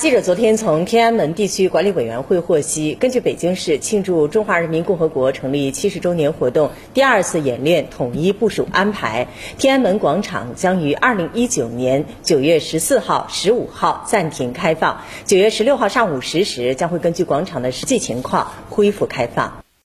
[0.00, 9.28] 记者昨天从天安门地区管理委员会获悉根据北京市庆祝中华人民共和国成立七十周年活动第二次演练统一部署安排
[9.58, 19.69] 天安门广场将于二零一九年九月十四号十五号暂停开放九月十六号上午十时将会根据广场的实际情况恢复开放。